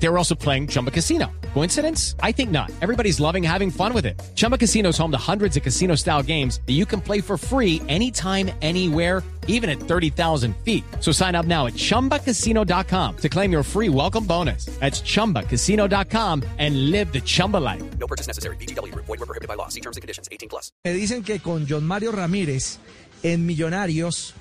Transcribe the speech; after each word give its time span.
They 0.00 0.08
were 0.08 0.18
also 0.18 0.34
playing 0.34 0.68
Chumba 0.68 0.90
Casino. 0.90 1.30
Coincidence? 1.54 2.14
I 2.22 2.32
think 2.32 2.50
not. 2.50 2.70
Everybody's 2.80 3.18
loving 3.18 3.42
having 3.42 3.70
fun 3.70 3.92
with 3.92 4.06
it. 4.06 4.20
Chumba 4.36 4.56
Casino 4.56 4.90
is 4.90 4.98
home 4.98 5.10
to 5.10 5.18
hundreds 5.18 5.56
of 5.56 5.62
casino 5.62 5.96
style 5.96 6.22
games 6.22 6.60
that 6.66 6.74
you 6.74 6.86
can 6.86 7.00
play 7.00 7.20
for 7.20 7.36
free 7.36 7.82
anytime, 7.88 8.50
anywhere, 8.62 9.22
even 9.48 9.68
at 9.68 9.80
30,000 9.80 10.54
feet. 10.58 10.84
So 11.00 11.10
sign 11.10 11.34
up 11.34 11.46
now 11.46 11.66
at 11.66 11.72
chumbacasino.com 11.72 13.16
to 13.16 13.28
claim 13.28 13.50
your 13.50 13.64
free 13.64 13.88
welcome 13.88 14.24
bonus. 14.24 14.66
That's 14.78 15.00
chumbacasino.com 15.00 16.44
and 16.58 16.90
live 16.90 17.12
the 17.12 17.20
Chumba 17.20 17.56
life. 17.56 17.82
No 17.98 18.06
purchase 18.06 18.28
necessary. 18.28 18.56
BGW. 18.56 18.94
Void 18.94 19.08
were 19.08 19.26
prohibited 19.26 19.48
by 19.48 19.54
law. 19.54 19.68
See 19.68 19.80
terms 19.80 19.96
and 19.96 20.02
conditions. 20.02 20.28
18 20.30 20.48
plus. 20.48 20.70
Me 20.84 20.92
dicen 20.92 21.24
que 21.24 21.40
con 21.40 21.66
John 21.68 21.84
Mario 21.84 22.12
Ramírez 22.12 22.78
en 23.24 23.46
Millonarios 23.46 24.34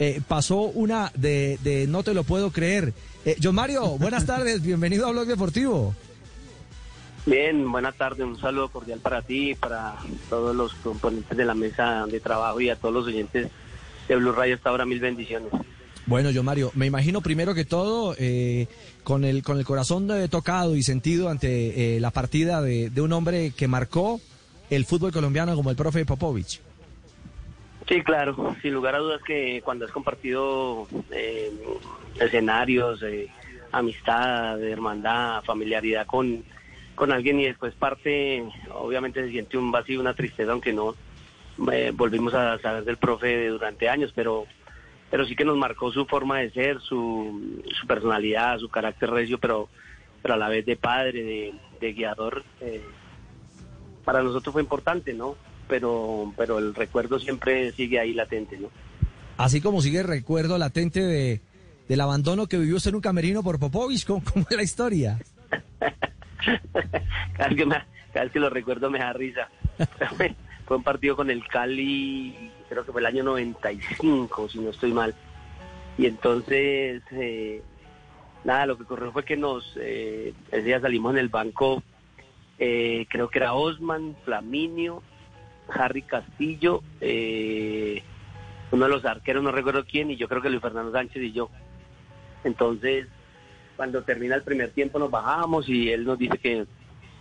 eh, 0.00 0.20
pasó 0.26 0.62
una 0.62 1.12
de, 1.14 1.58
de 1.62 1.86
no 1.86 2.02
te 2.02 2.14
lo 2.14 2.24
puedo 2.24 2.50
creer. 2.50 2.92
Eh, 3.24 3.36
John 3.42 3.54
Mario, 3.54 3.96
buenas 3.98 4.26
tardes, 4.26 4.62
bienvenido 4.62 5.06
a 5.06 5.10
Blog 5.10 5.26
Deportivo. 5.26 5.94
Bien, 7.24 7.70
buenas 7.72 7.96
tardes, 7.96 8.20
un 8.20 8.38
saludo 8.38 8.68
cordial 8.68 9.00
para 9.00 9.22
ti, 9.22 9.54
para 9.54 9.96
todos 10.28 10.54
los 10.54 10.74
componentes 10.74 11.34
de 11.34 11.44
la 11.46 11.54
mesa 11.54 12.04
de 12.06 12.20
trabajo 12.20 12.60
y 12.60 12.68
a 12.68 12.76
todos 12.76 12.92
los 12.92 13.06
oyentes 13.06 13.48
de 14.08 14.16
Blue 14.16 14.32
Radio 14.32 14.56
hasta 14.56 14.68
ahora, 14.68 14.84
mil 14.84 15.00
bendiciones. 15.00 15.50
Bueno, 16.04 16.28
John 16.34 16.44
Mario, 16.44 16.70
me 16.74 16.84
imagino 16.84 17.22
primero 17.22 17.54
que 17.54 17.64
todo 17.64 18.14
eh, 18.18 18.66
con 19.04 19.24
el 19.24 19.42
con 19.42 19.58
el 19.58 19.64
corazón 19.64 20.10
eh, 20.10 20.28
tocado 20.28 20.76
y 20.76 20.82
sentido 20.82 21.30
ante 21.30 21.96
eh, 21.96 22.00
la 22.00 22.10
partida 22.10 22.60
de, 22.60 22.90
de 22.90 23.00
un 23.00 23.10
hombre 23.14 23.52
que 23.56 23.68
marcó 23.68 24.20
el 24.68 24.84
fútbol 24.84 25.12
colombiano 25.12 25.56
como 25.56 25.70
el 25.70 25.76
profe 25.76 26.04
Popovich. 26.04 26.60
Sí, 27.88 28.02
claro, 28.02 28.56
sin 28.62 28.72
lugar 28.72 28.94
a 28.94 28.98
dudas 28.98 29.22
que 29.22 29.60
cuando 29.62 29.84
has 29.84 29.92
compartido 29.92 30.88
eh, 31.10 31.52
escenarios, 32.18 33.02
eh, 33.02 33.28
amistad, 33.72 34.62
hermandad, 34.62 35.42
familiaridad 35.44 36.06
con, 36.06 36.44
con 36.94 37.12
alguien 37.12 37.40
y 37.40 37.44
después 37.44 37.74
parte, 37.74 38.42
obviamente 38.72 39.22
se 39.22 39.30
siente 39.30 39.58
un 39.58 39.70
vacío, 39.70 40.00
una 40.00 40.14
tristeza, 40.14 40.52
aunque 40.52 40.72
no 40.72 40.94
eh, 41.70 41.92
volvimos 41.94 42.32
a 42.32 42.58
saber 42.58 42.84
del 42.84 42.96
profe 42.96 43.48
durante 43.48 43.88
años, 43.88 44.12
pero 44.14 44.46
pero 45.10 45.26
sí 45.26 45.36
que 45.36 45.44
nos 45.44 45.56
marcó 45.56 45.92
su 45.92 46.06
forma 46.06 46.40
de 46.40 46.50
ser, 46.50 46.80
su, 46.80 47.62
su 47.78 47.86
personalidad, 47.86 48.58
su 48.58 48.68
carácter 48.68 49.10
recio, 49.10 49.38
pero, 49.38 49.68
pero 50.20 50.34
a 50.34 50.36
la 50.36 50.48
vez 50.48 50.66
de 50.66 50.74
padre, 50.74 51.22
de, 51.22 51.54
de 51.80 51.92
guiador. 51.92 52.42
eh, 52.60 52.82
para 54.04 54.22
nosotros 54.22 54.52
fue 54.52 54.62
importante, 54.62 55.14
¿no? 55.14 55.36
Pero, 55.68 56.32
pero 56.36 56.58
el 56.58 56.74
recuerdo 56.74 57.18
siempre 57.18 57.72
sigue 57.72 57.98
ahí 57.98 58.12
latente, 58.12 58.56
¿no? 58.58 58.68
Así 59.36 59.60
como 59.60 59.80
sigue 59.82 60.00
el 60.00 60.06
recuerdo 60.06 60.58
latente 60.58 61.00
de, 61.02 61.40
del 61.88 62.00
abandono 62.00 62.46
que 62.46 62.58
vivió 62.58 62.76
usted 62.76 62.90
en 62.90 62.96
un 62.96 63.00
camerino 63.00 63.42
por 63.42 63.58
Popovich, 63.58 64.06
¿cómo, 64.06 64.22
cómo 64.32 64.46
es 64.48 64.56
la 64.56 64.62
historia? 64.62 65.18
cada, 67.36 67.48
vez 67.48 67.56
que 67.56 67.66
me- 67.66 67.82
cada 68.12 68.24
vez 68.24 68.32
que 68.32 68.40
lo 68.40 68.50
recuerdo 68.50 68.90
me 68.90 68.98
da 68.98 69.12
risa. 69.12 69.48
Fue 70.66 70.76
un 70.76 70.82
partido 70.82 71.16
con 71.16 71.30
el 71.30 71.46
Cali, 71.48 72.50
creo 72.68 72.84
que 72.84 72.92
fue 72.92 73.00
el 73.00 73.06
año 73.06 73.22
95, 73.24 74.48
si 74.48 74.58
no 74.60 74.70
estoy 74.70 74.92
mal. 74.92 75.14
Y 75.98 76.06
entonces, 76.06 77.02
eh, 77.12 77.62
nada, 78.44 78.66
lo 78.66 78.76
que 78.76 78.84
ocurrió 78.84 79.12
fue 79.12 79.24
que 79.24 79.36
nos, 79.36 79.64
eh, 79.76 80.32
ese 80.50 80.62
día 80.62 80.80
salimos 80.80 81.12
en 81.12 81.18
el 81.18 81.28
banco, 81.28 81.82
eh, 82.58 83.06
creo 83.10 83.28
que 83.28 83.38
era 83.38 83.54
Osman, 83.54 84.16
Flaminio, 84.24 85.02
Harry 85.68 86.02
Castillo, 86.02 86.82
eh, 87.00 88.02
uno 88.70 88.84
de 88.84 88.90
los 88.90 89.04
arqueros, 89.04 89.42
no 89.42 89.52
recuerdo 89.52 89.84
quién, 89.84 90.10
y 90.10 90.16
yo 90.16 90.28
creo 90.28 90.42
que 90.42 90.50
Luis 90.50 90.62
Fernando 90.62 90.92
Sánchez 90.92 91.22
y 91.22 91.32
yo. 91.32 91.50
Entonces, 92.44 93.06
cuando 93.76 94.02
termina 94.02 94.34
el 94.34 94.42
primer 94.42 94.70
tiempo 94.70 94.98
nos 94.98 95.10
bajamos 95.10 95.68
y 95.68 95.90
él 95.90 96.04
nos 96.04 96.18
dice 96.18 96.38
que, 96.38 96.66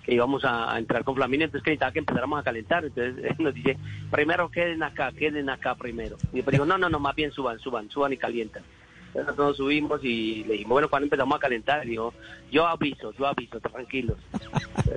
que 0.04 0.14
íbamos 0.14 0.44
a, 0.46 0.78
entrar 0.78 1.04
con 1.04 1.16
Flaminio, 1.16 1.46
entonces 1.46 1.64
que 1.64 1.72
necesitaba 1.72 1.92
que 1.92 2.00
empezáramos 2.00 2.40
a 2.40 2.44
calentar. 2.44 2.86
Entonces 2.86 3.26
él 3.32 3.36
nos 3.40 3.54
dice, 3.54 3.78
primero 4.12 4.50
queden 4.50 4.84
acá, 4.84 5.12
queden 5.12 5.50
acá 5.50 5.76
primero. 5.76 6.18
Y 6.32 6.42
yo 6.42 6.52
digo, 6.52 6.66
no, 6.66 6.78
no, 6.78 6.90
no, 6.90 7.00
más 7.00 7.16
bien 7.16 7.32
suban, 7.32 7.60
suban, 7.60 7.90
suban 7.90 8.14
y 8.14 8.18
calientan. 8.18 8.64
Entonces 9.08 9.28
nosotros 9.28 9.48
nos 9.50 9.58
subimos 9.58 10.04
y 10.04 10.44
le 10.46 10.54
dijimos, 10.54 10.72
bueno, 10.72 10.90
¿cuándo 10.90 11.06
empezamos 11.06 11.36
a 11.36 11.40
calentar? 11.40 11.86
Yo 11.88 12.68
aviso, 12.68 13.14
yo 13.14 13.28
aviso, 13.28 13.60
tranquilos. 13.60 14.18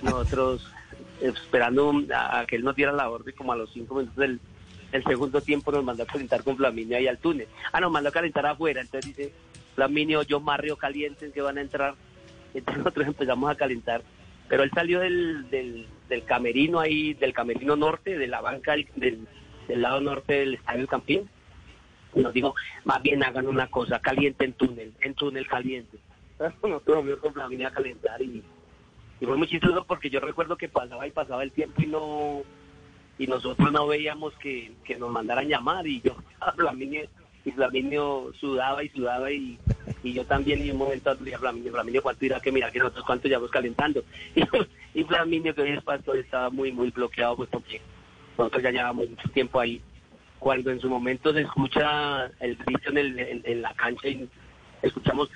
Nosotros 0.02 0.66
esperando 1.20 1.92
a, 2.14 2.44
que 2.46 2.56
él 2.56 2.64
nos 2.64 2.76
diera 2.76 2.92
la 2.92 3.08
orden 3.08 3.34
como 3.34 3.52
a 3.52 3.56
los 3.56 3.72
cinco 3.72 3.96
minutos 3.96 4.16
del, 4.16 4.40
segundo 5.04 5.40
tiempo 5.40 5.70
nos 5.72 5.84
mandó 5.84 6.04
a 6.04 6.06
calentar 6.06 6.42
con 6.42 6.56
Flaminio 6.56 6.96
ahí 6.96 7.06
al 7.06 7.18
túnel. 7.18 7.48
Ah, 7.72 7.80
nos 7.80 7.92
mandó 7.92 8.08
a 8.08 8.12
calentar 8.12 8.46
afuera, 8.46 8.80
entonces 8.80 9.14
dice, 9.14 9.32
Flaminio, 9.74 10.22
yo 10.22 10.40
Mario 10.40 10.76
calientes 10.76 11.32
que 11.32 11.42
van 11.42 11.58
a 11.58 11.60
entrar. 11.60 11.94
Entonces 12.54 12.78
nosotros 12.84 13.06
empezamos 13.06 13.50
a 13.50 13.54
calentar. 13.54 14.02
Pero 14.48 14.62
él 14.62 14.70
salió 14.74 15.00
del, 15.00 15.50
del, 15.50 15.86
del 16.08 16.24
camerino 16.24 16.80
ahí, 16.80 17.14
del 17.14 17.32
camerino 17.32 17.76
norte, 17.76 18.16
de 18.16 18.26
la 18.26 18.40
banca 18.40 18.72
del, 18.72 19.26
del, 19.66 19.82
lado 19.82 20.00
norte 20.00 20.34
del 20.34 20.54
estadio 20.54 20.86
Campín. 20.86 21.28
Y 22.14 22.20
nos 22.20 22.32
dijo, 22.32 22.54
más 22.84 23.02
bien 23.02 23.22
hagan 23.22 23.46
una 23.46 23.66
cosa, 23.66 23.98
caliente 23.98 24.44
en 24.44 24.54
túnel, 24.54 24.94
en 25.00 25.14
túnel 25.14 25.46
caliente. 25.46 25.98
Nosotros 26.38 27.02
fuimos 27.02 27.20
con 27.20 27.34
Flaminio 27.34 27.68
a 27.68 27.72
calentar 27.72 28.22
y, 28.22 28.42
y 29.20 29.26
fue 29.26 29.36
muy 29.36 29.48
chistoso 29.48 29.84
porque 29.84 30.10
yo 30.10 30.20
recuerdo 30.20 30.56
que 30.56 30.68
pasaba 30.68 31.06
y 31.06 31.10
pasaba 31.10 31.42
el 31.42 31.52
tiempo 31.52 31.82
y 31.82 31.86
no 31.86 32.42
y 33.18 33.26
nosotros 33.26 33.72
no 33.72 33.86
veíamos 33.86 34.34
que, 34.34 34.72
que 34.84 34.96
nos 34.96 35.10
mandaran 35.10 35.48
llamar 35.48 35.86
y 35.86 36.00
yo 36.02 36.16
Flaminio 36.56 37.02
y 37.44 37.52
Flaminio 37.52 38.32
sudaba 38.38 38.82
y 38.82 38.88
sudaba 38.90 39.30
y, 39.30 39.58
y 40.02 40.12
yo 40.12 40.24
también 40.26 40.64
y 40.64 40.70
un 40.70 40.78
momento 40.78 41.14
dije 41.14 41.38
Flaminio, 41.38 41.72
Flaminio 41.72 42.02
cuánto 42.02 42.24
irá 42.24 42.40
que 42.40 42.52
mira 42.52 42.70
que 42.70 42.78
nosotros 42.78 43.04
cuánto 43.06 43.28
llevamos 43.28 43.50
calentando 43.50 44.02
y, 44.34 44.42
y 45.00 45.04
Flaminio 45.04 45.54
que 45.54 45.62
hoy 45.62 45.70
es 45.70 45.82
pastor 45.82 46.18
estaba 46.18 46.50
muy 46.50 46.72
muy 46.72 46.90
bloqueado 46.90 47.36
pues 47.36 47.48
porque 47.50 47.80
nosotros 48.36 48.62
ya 48.62 48.70
llevamos 48.70 49.08
mucho 49.08 49.28
tiempo 49.30 49.60
ahí. 49.60 49.80
Cuando 50.38 50.70
en 50.70 50.80
su 50.80 50.88
momento 50.88 51.32
se 51.32 51.40
escucha 51.40 52.26
el 52.40 52.56
grito 52.56 52.90
en, 52.90 52.98
el, 52.98 53.18
en, 53.18 53.42
en 53.44 53.62
la 53.62 53.72
cancha 53.74 54.08
y 54.08 54.28
escuchamos 54.82 55.30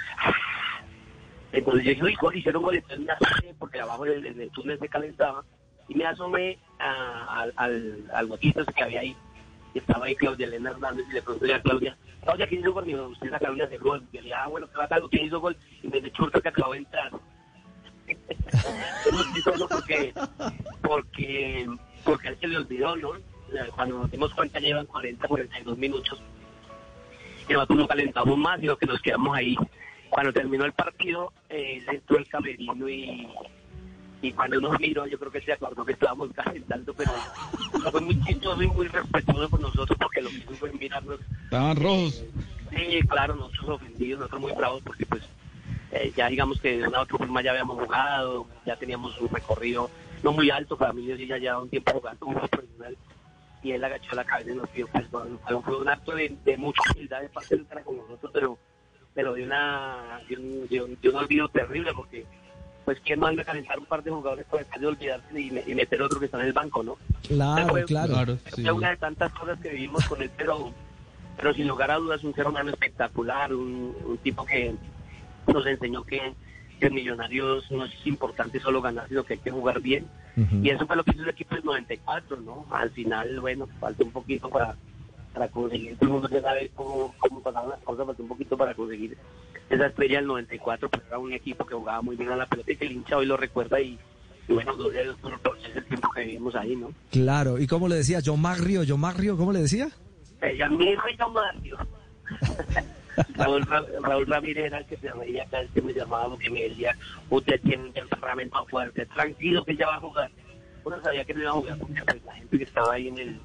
entonces 1.53 1.85
yo 1.85 2.05
dije, 2.07 2.17
gol, 2.21 2.37
hicieron 2.37 2.63
gol, 2.63 2.77
entonces 2.77 3.01
me 3.01 3.13
asomé, 3.13 3.55
porque 3.59 3.81
abajo 3.81 4.07
en 4.07 4.25
el, 4.25 4.41
el 4.41 4.51
túnel 4.51 4.79
se 4.79 4.89
calentaba, 4.89 5.45
y 5.89 5.95
me 5.95 6.07
asomé 6.07 6.59
a- 6.79 7.43
al, 7.57 8.05
al, 8.11 8.39
que 8.39 8.83
había 8.83 9.01
ahí. 9.01 9.17
Y 9.75 9.79
estaba 9.79 10.07
ahí 10.07 10.17
Claudia 10.17 10.47
Elena 10.47 10.71
Hernández 10.71 11.07
y 11.09 11.13
le 11.15 11.23
pregunté 11.23 11.55
a 11.55 11.63
Claudia, 11.63 11.97
Claudia, 12.23 12.47
¿quién 12.49 12.61
hizo 12.61 12.73
gol? 12.73 12.85
Y 12.85 12.93
me 12.93 12.99
dijo, 12.99 13.09
usted 13.11 13.31
la 13.31 13.39
Claudia 13.39 13.67
de 13.67 13.79
gol. 13.79 14.03
Y 14.13 14.17
yo 14.17 14.21
le 14.21 14.29
dije, 14.29 14.35
ah, 14.35 14.49
bueno, 14.49 14.69
¿qué 14.69 14.79
va 14.79 14.85
a 14.85 15.09
¿Quién 15.11 15.27
hizo 15.27 15.41
gol? 15.41 15.57
Y 15.83 15.89
me 15.89 15.97
dice, 16.01 16.13
Churta 16.13 16.41
que 16.41 16.49
acabó 16.49 16.73
de 16.73 16.79
entrar. 16.79 17.11
porque, 19.69 20.13
porque, 20.83 21.67
porque 22.05 22.29
él 22.29 22.37
se 22.41 22.49
le 22.49 22.57
olvidó, 22.57 22.97
¿no? 22.97 23.11
Cuando 23.75 23.99
nos 23.99 24.11
dimos 24.11 24.33
cuenta 24.35 24.61
llevan 24.61 24.87
40, 24.87 25.27
42 25.27 25.79
minutos 25.79 26.23
y 27.49 27.53
nosotros 27.53 27.79
no 27.81 27.89
calentamos 27.89 28.39
más, 28.39 28.61
sino 28.61 28.77
que 28.77 28.87
nos 28.87 29.01
quedamos 29.03 29.37
ahí. 29.37 29.57
Cuando 30.09 30.33
terminó 30.33 30.65
el 30.65 30.73
partido, 30.73 31.33
eh, 31.33 31.40
él 31.51 31.85
entró 31.89 32.19
el 32.19 32.29
camerino 32.29 32.89
y, 32.89 33.29
y 34.23 34.33
cuando 34.33 34.61
nos 34.61 34.79
miró, 34.81 35.07
yo 35.07 35.19
creo 35.19 35.31
que 35.33 35.41
se 35.41 35.53
acordó 35.53 35.85
que 35.85 35.93
estábamos 35.93 36.31
calentando, 36.35 36.93
pero 36.95 37.13
fue 37.91 38.01
muy 38.01 38.21
chistoso 38.25 38.63
y 38.63 38.67
muy 38.69 38.89
respetuoso 38.89 39.49
por 39.49 39.61
nosotros 39.61 39.99
porque 40.01 40.23
lo 40.23 40.31
que 40.31 40.37
hizo 40.37 40.57
fue 40.57 40.73
mirarnos. 40.73 41.21
Estaban 41.45 41.77
rojos. 41.77 42.25
Sí, 42.71 43.01
claro, 43.09 43.35
nosotros 43.35 43.69
ofendidos, 43.71 44.21
nosotros 44.21 44.41
muy 44.43 44.53
bravos 44.53 44.83
porque 44.83 45.05
pues 45.07 45.23
eh, 45.93 46.13
ya 46.17 46.29
digamos 46.29 46.61
que 46.61 46.79
de 46.79 46.87
una 46.87 47.01
u 47.01 47.03
otra 47.03 47.19
forma 47.19 47.43
ya 47.43 47.51
habíamos 47.51 47.83
jugado, 47.85 48.47
ya 48.65 48.77
teníamos 48.77 49.21
un 49.21 49.29
recorrido 49.29 49.91
no 50.23 50.33
muy 50.33 50.51
alto, 50.51 50.77
para 50.77 50.93
mí 50.93 51.05
sí 51.17 51.27
ya 51.27 51.39
llevaba 51.39 51.63
un 51.63 51.71
tiempo 51.71 51.93
jugando 51.93 52.21
como 52.21 52.39
profesional 52.47 52.97
y 53.63 53.73
él 53.73 53.83
agachó 53.85 54.15
la 54.15 54.25
cabeza 54.25 54.53
y 54.53 54.55
nos 54.55 54.69
pidió 54.71 54.87
perdón. 54.89 55.41
Fue- 55.65 55.77
un 55.81 55.89
acto 55.89 56.15
de, 56.15 56.37
de 56.45 56.57
mucha 56.57 56.81
humildad 56.95 57.23
de 57.23 57.29
parte 57.31 57.57
de 57.57 57.65
con 57.83 57.97
nosotros, 57.97 58.31
pero 58.33 58.59
pero 59.15 59.35
de 59.35 59.45
una 59.45 60.21
de 60.29 60.37
un, 60.37 60.69
de 60.69 60.83
un, 60.83 60.99
de 61.01 61.09
un 61.09 61.17
olvido 61.17 61.49
terrible 61.49 61.93
porque 61.95 62.25
pues 62.85 62.99
quién 63.05 63.21
manda 63.21 63.43
a 63.43 63.45
calentar 63.45 63.79
un 63.79 63.85
par 63.87 64.03
de 64.03 64.11
jugadores 64.11 64.47
para 64.47 64.63
después 64.63 64.81
de 64.81 64.87
olvidarse 64.87 65.41
y, 65.41 65.51
me- 65.51 65.65
y 65.67 65.75
meter 65.75 66.01
otro 66.03 66.19
que 66.19 66.27
está 66.27 66.41
en 66.41 66.47
el 66.47 66.53
banco, 66.53 66.83
¿no? 66.83 66.97
Claro, 67.29 67.69
Fue- 67.69 67.85
claro. 67.85 68.13
Claro, 68.15 68.39
sí. 68.55 68.63
Fue 68.63 68.73
una 68.73 68.91
de 68.91 68.97
tantas 68.97 69.33
cosas 69.33 69.59
que 69.61 69.69
vivimos 69.71 70.05
con 70.07 70.23
él, 70.23 70.31
pero, 70.37 70.73
pero 71.37 71.53
sin 71.55 71.69
lugar 71.69 71.91
a 71.91 71.97
dudas 71.97 72.25
un 72.25 72.35
ser 72.35 72.47
humano 72.47 72.71
espectacular, 72.71 73.53
un, 73.55 73.95
un 74.05 74.19
tipo 74.19 74.45
que 74.45 74.75
nos 75.47 75.67
enseñó 75.67 76.03
que, 76.05 76.33
que 76.81 76.91
Millonarios 76.91 77.71
no 77.71 77.85
es 77.85 77.93
importante 78.07 78.59
solo 78.61 78.81
ganar, 78.81 79.09
sino 79.09 79.25
que 79.25 79.35
hay 79.35 79.41
que 79.41 79.51
jugar 79.51 79.81
bien. 79.81 80.07
Y 80.65 80.71
eso 80.71 80.87
fue 80.87 80.97
lo 80.97 81.05
que 81.05 81.11
hizo 81.11 81.23
el 81.23 81.29
equipo 81.29 81.55
del 81.55 81.65
94, 81.65 82.37
¿no? 82.41 82.67
Al 82.71 82.91
final, 82.91 83.39
bueno, 83.41 83.69
falta 83.79 84.03
un 84.03 84.11
poquito 84.13 84.49
para, 84.49 84.75
para 85.33 85.49
conseguir, 85.49 85.97
todo 85.97 86.07
el 86.07 86.13
mundo 86.15 86.29
ya 86.29 86.41
sabe 86.43 86.71
cómo, 86.75 87.15
cómo 87.19 87.41
pasaban 87.43 87.71
las 87.71 87.81
cosas, 87.81 88.07
falta 88.07 88.23
un 88.23 88.29
poquito 88.29 88.57
para 88.57 88.75
conseguir 88.75 89.17
esa 89.69 89.87
estrella 89.87 90.17
del 90.19 90.27
94, 90.27 90.89
pero 90.89 91.05
era 91.07 91.19
un 91.19 91.33
equipo 91.33 91.65
que 91.65 91.75
jugaba 91.75 92.03
muy 92.03 92.17
bien 92.17 92.31
a 92.31 92.37
la 92.37 92.47
pelota 92.47 92.73
y 92.73 92.77
que 92.77 92.87
el 92.87 92.93
hincha 92.93 93.17
hoy 93.17 93.27
lo 93.27 93.37
recuerda 93.37 93.81
y, 93.81 93.99
y 94.49 94.53
bueno, 94.53 94.73
es 94.93 95.77
el 95.77 95.85
tiempo 95.85 96.11
que 96.11 96.21
vivimos 96.25 96.55
ahí, 96.57 96.75
¿no? 96.75 96.93
Claro, 97.11 97.59
¿y 97.59 97.67
cómo 97.69 97.87
le 97.89 97.97
decía? 97.97 98.19
Yo 98.21 98.37
Magrio, 98.37 98.83
yo 98.83 98.97
Magrio, 98.97 99.37
¿cómo 99.37 99.53
le 99.53 99.61
decía? 99.63 99.89
Ella 100.43 100.69
mi 100.69 100.91
hijo 100.91 101.03
yo 101.19 101.29
Mario. 101.31 101.79
Raúl, 103.37 103.63
Ra- 103.67 103.85
Raúl 104.03 104.27
Ramírez 104.27 104.67
era 104.67 104.79
el 104.79 104.87
que 104.87 104.97
se 104.97 105.11
reía 105.13 105.45
cada 105.47 105.63
vez 105.63 105.73
que 105.73 105.83
me 105.83 105.93
llamaba 105.93 106.31
porque 106.31 106.51
me 106.51 106.63
decía, 106.63 106.97
usted 107.29 107.61
tiene 107.61 107.85
un 107.85 107.93
temperamento 107.93 108.65
fuerte, 108.67 109.05
tranquilo 109.07 109.65
que 109.65 109.77
ya 109.77 109.87
va 109.89 109.97
a 109.97 110.01
jugar. 110.01 110.31
Uno 110.85 111.01
sabía 111.03 111.25
que 111.25 111.35
no 111.35 111.41
iba 111.43 111.51
a 111.51 111.55
jugar 111.55 111.79
porque 111.79 112.03
pues, 112.05 112.25
la 112.25 112.35
gente 112.35 112.59
que 112.59 112.65
estaba 112.65 112.95
ahí 112.95 113.09
en 113.09 113.19
el, 113.19 113.29
eh, 113.29 113.39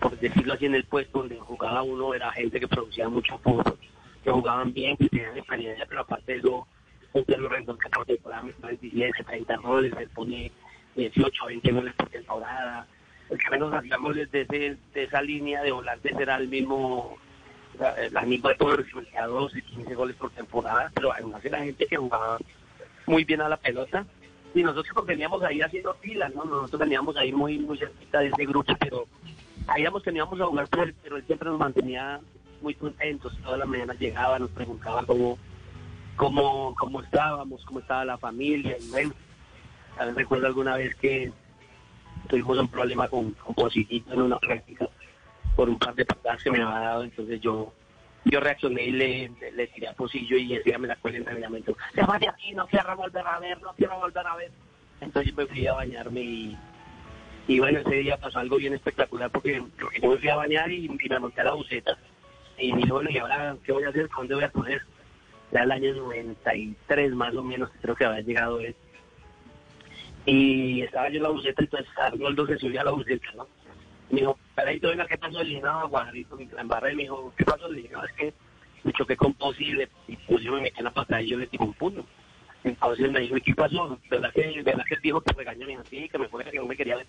por 0.00 0.18
decirlo 0.18 0.54
así, 0.54 0.66
en 0.66 0.74
el 0.74 0.84
puesto 0.84 1.20
donde 1.20 1.36
jugaba 1.38 1.82
uno 1.82 2.14
era 2.14 2.30
gente 2.32 2.60
que 2.60 2.68
producía 2.68 3.08
mucho 3.08 3.38
fútbol, 3.38 3.78
que 4.22 4.30
jugaban 4.30 4.72
bien, 4.72 4.96
que 4.96 5.08
tenían 5.08 5.36
experiencia, 5.36 5.86
pero 5.88 6.00
aparte 6.00 6.32
de 6.32 6.38
eso, 6.38 6.66
un 7.12 7.24
Pedro 7.24 7.48
Rendón 7.48 7.78
que 7.78 7.88
temporada 8.04 8.42
me 8.42 8.52
pone 8.52 8.76
10, 8.80 9.12
30 9.26 9.56
goles, 9.56 9.94
me 9.94 10.06
pone 10.08 10.52
18, 10.96 11.46
20 11.46 11.72
goles 11.72 11.94
por 11.94 12.08
temporada. 12.08 12.86
El 13.30 13.38
que 13.38 13.50
menos 13.50 13.72
hacíamos 13.74 14.14
desde 14.14 14.42
ese, 14.42 14.76
de 14.94 15.04
esa 15.04 15.22
línea 15.22 15.62
de 15.62 15.72
volantes 15.72 16.16
era 16.18 16.36
el 16.36 16.48
mismo 16.48 17.18
la, 17.78 17.94
la 18.10 18.22
misma 18.22 18.50
de 18.50 19.18
a 19.18 19.26
12, 19.26 19.62
15 19.62 19.94
goles 19.94 20.16
por 20.16 20.30
temporada, 20.30 20.90
pero 20.94 21.12
además 21.12 21.44
era 21.44 21.58
gente 21.58 21.86
que 21.86 21.96
jugaba 21.96 22.38
muy 23.06 23.24
bien 23.24 23.40
a 23.40 23.48
la 23.48 23.56
pelota 23.56 24.04
y 24.54 24.62
nosotros 24.62 24.92
pues 24.94 25.06
veníamos 25.06 25.42
ahí 25.42 25.60
haciendo 25.60 25.94
filas, 25.94 26.34
¿no? 26.34 26.44
Nosotros 26.44 26.80
veníamos 26.80 27.16
ahí 27.16 27.32
muy 27.32 27.58
muy 27.58 27.78
cerquita 27.78 28.20
de 28.20 28.28
ese 28.28 28.46
grupo, 28.46 28.74
pero 28.78 29.06
sabíamos 29.68 30.02
que 30.02 30.10
no 30.10 30.16
íbamos 30.16 30.40
a 30.40 30.46
jugar 30.46 30.68
por 30.68 30.88
él, 30.88 30.94
pero 31.02 31.16
él 31.18 31.24
siempre 31.26 31.50
nos 31.50 31.58
mantenía 31.58 32.20
muy 32.62 32.74
contentos, 32.74 33.36
todas 33.42 33.58
las 33.58 33.68
mañanas 33.68 33.98
llegaba, 34.00 34.38
nos 34.38 34.50
preguntaba 34.50 35.04
cómo, 35.04 35.38
cómo, 36.16 36.74
cómo 36.76 37.02
estábamos, 37.02 37.64
cómo 37.66 37.80
estaba 37.80 38.04
la 38.04 38.18
familia, 38.18 38.76
y 38.80 38.90
bueno, 38.90 39.12
también 39.96 40.16
recuerdo 40.16 40.46
alguna 40.46 40.76
vez 40.76 40.96
que 40.96 41.30
tuvimos 42.28 42.58
un 42.58 42.68
problema 42.68 43.08
con, 43.08 43.32
con 43.32 43.54
Positito 43.54 44.14
en 44.14 44.22
una 44.22 44.38
práctica 44.38 44.88
por 45.54 45.68
un 45.68 45.78
par 45.78 45.94
de 45.94 46.06
patadas 46.06 46.42
que 46.42 46.50
me 46.50 46.62
había 46.62 46.80
dado, 46.80 47.04
entonces 47.04 47.40
yo 47.40 47.72
yo 48.24 48.40
reaccioné 48.40 48.84
y 48.84 48.90
le, 48.90 49.30
le, 49.40 49.52
le 49.52 49.66
tiré 49.68 49.88
a 49.88 49.92
Posillo 49.92 50.36
y 50.36 50.52
enseguida 50.54 50.78
me 50.78 50.88
la 50.88 50.96
cuelga 50.96 51.18
en 51.18 51.28
entrenamiento. 51.28 51.76
Se 51.94 52.02
va 52.02 52.18
de 52.18 52.28
aquí, 52.28 52.52
no 52.52 52.66
quiero 52.66 52.94
volver 52.96 53.26
a 53.26 53.38
ver, 53.38 53.62
no 53.62 53.72
quiero 53.74 53.98
volver 53.98 54.26
a 54.26 54.36
ver. 54.36 54.50
Entonces 55.00 55.34
me 55.34 55.46
fui 55.46 55.66
a 55.66 55.72
bañarme 55.72 56.20
y, 56.20 56.58
y 57.48 57.58
bueno, 57.60 57.78
ese 57.78 57.94
día 57.94 58.18
pasó 58.18 58.38
algo 58.38 58.58
bien 58.58 58.74
espectacular 58.74 59.30
porque 59.30 59.54
yo 59.54 60.10
me 60.10 60.18
fui 60.18 60.28
a 60.28 60.36
bañar 60.36 60.70
y, 60.70 60.86
me 60.86 61.18
monté 61.18 61.40
a 61.40 61.44
la 61.44 61.54
buceta. 61.54 61.98
Y 62.58 62.76
dije, 62.76 62.92
bueno, 62.92 63.08
¿y 63.08 63.16
ahora 63.16 63.56
qué 63.64 63.72
voy 63.72 63.84
a 63.84 63.88
hacer? 63.88 64.06
¿Dónde 64.14 64.34
voy 64.34 64.44
a 64.44 64.50
poner? 64.50 64.82
Era 65.50 65.64
el 65.64 65.72
año 65.72 65.94
93 65.94 67.14
más 67.14 67.34
o 67.34 67.42
menos, 67.42 67.70
creo 67.80 67.96
que 67.96 68.04
había 68.04 68.20
llegado 68.20 68.60
él. 68.60 68.76
Y 70.26 70.82
estaba 70.82 71.08
yo 71.08 71.16
en 71.16 71.22
la 71.22 71.30
buceta, 71.30 71.62
entonces 71.62 71.88
Arnoldo 71.96 72.46
se 72.46 72.58
subió 72.58 72.82
a 72.82 72.84
la 72.84 72.90
buceta, 72.90 73.26
¿no? 73.34 73.48
Me 74.10 74.20
dijo, 74.20 74.38
Peladito, 74.54 74.88
venga, 74.88 75.06
¿qué 75.06 75.16
pasó? 75.16 75.42
Le 75.42 75.48
dije, 75.48 75.62
no, 75.62 75.88
Guajarito, 75.88 76.38
la 76.52 76.60
embarré. 76.60 76.94
Me 76.94 77.04
dijo, 77.04 77.32
¿qué 77.34 77.44
pasó? 77.46 77.66
Le 77.68 77.80
dije, 77.80 77.94
no, 77.94 78.04
es 78.04 78.12
que 78.12 78.34
me 78.84 78.92
choqué 78.92 79.16
con 79.16 79.32
posible 79.32 79.88
y 80.06 80.16
pues 80.16 80.42
yo 80.42 80.52
me 80.52 80.60
metí 80.60 80.78
en 80.78 80.84
la 80.84 80.92
patada 80.92 81.22
y 81.22 81.28
yo 81.28 81.38
le 81.38 81.46
tiré 81.46 81.64
un 81.64 81.72
puño. 81.72 82.04
Entonces 82.62 83.10
me 83.10 83.20
dijo, 83.20 83.38
¿y 83.38 83.40
qué 83.40 83.54
pasó? 83.54 83.98
¿Verdad 84.10 84.32
que, 84.34 84.62
verdad 84.62 84.84
que 84.86 84.94
él 84.96 85.00
dijo 85.02 85.20
que 85.22 85.32
regañó? 85.32 85.64
Me 85.64 85.72
dijo, 85.72 85.84
sí, 85.88 86.08
que 86.10 86.18
me 86.18 86.28
fue, 86.28 86.44
que 86.44 86.58
no 86.58 86.66
me 86.66 86.76
quería 86.76 86.96
ver. 86.96 87.06